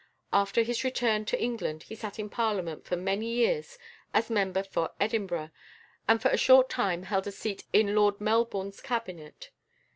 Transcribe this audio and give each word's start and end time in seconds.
After 0.33 0.63
his 0.63 0.83
return 0.83 1.25
to 1.25 1.39
England 1.39 1.83
he 1.83 1.93
sat 1.93 2.17
in 2.17 2.27
Parliament 2.27 2.85
for 2.85 2.95
many 2.95 3.27
years 3.31 3.77
as 4.15 4.31
member 4.31 4.63
for 4.63 4.89
Edinburgh, 4.99 5.51
and 6.07 6.19
for 6.19 6.29
a 6.29 6.37
short 6.37 6.69
time 6.71 7.03
held 7.03 7.27
a 7.27 7.31
seat 7.31 7.65
in 7.71 7.93
Lord 7.93 8.19
Melbourne's 8.19 8.81
Cabinet. 8.81 9.51